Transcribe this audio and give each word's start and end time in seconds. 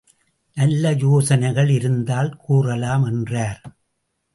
நல்ல 0.57 0.91
யோசனைகள் 0.91 1.69
இருந்தால் 1.69 2.35
கூறலாம் 2.37 3.03
என்றார். 3.03 3.61